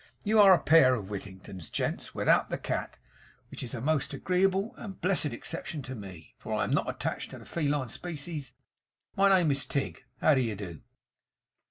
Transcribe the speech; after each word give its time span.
You 0.23 0.39
are 0.39 0.51
a 0.51 0.59
pair 0.59 0.95
of 0.95 1.09
Whittingtons, 1.11 1.69
gents, 1.71 2.15
without 2.15 2.49
the 2.49 2.57
cat; 2.57 2.97
which 3.51 3.61
is 3.61 3.75
a 3.75 3.81
most 3.81 4.15
agreeable 4.15 4.73
and 4.75 4.99
blessed 4.99 5.25
exception 5.27 5.83
to 5.83 5.93
me, 5.93 6.33
for 6.39 6.55
I 6.55 6.63
am 6.63 6.71
not 6.73 6.89
attached 6.89 7.29
to 7.29 7.37
the 7.37 7.45
feline 7.45 7.89
species. 7.89 8.53
My 9.15 9.29
name 9.29 9.51
is 9.51 9.63
Tigg; 9.63 10.05
how 10.19 10.33
do 10.33 10.41
you 10.41 10.55
do? 10.55 10.81